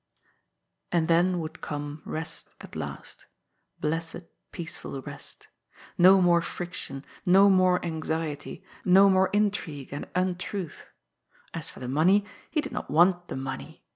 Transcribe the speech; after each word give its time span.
And 0.91 1.07
then 1.07 1.39
would 1.41 1.61
come 1.61 2.01
rest 2.05 2.55
at 2.59 2.75
last. 2.75 3.27
Blessed, 3.79 4.21
peaceful 4.51 4.99
rest. 5.03 5.47
No 5.95 6.19
more 6.23 6.41
friction, 6.41 7.05
no 7.23 7.51
more 7.51 7.85
anxiety, 7.85 8.63
no 8.83 9.11
more 9.11 9.29
intrigue 9.31 9.91
DOOMED. 9.91 10.05
863 10.05 10.23
and 10.23 10.29
untruth. 10.31 10.89
As 11.53 11.69
for 11.69 11.81
the 11.81 11.87
money, 11.87 12.25
he 12.49 12.61
did 12.61 12.71
not 12.71 12.89
want 12.89 13.27
the 13.27 13.35
money. 13.37 13.83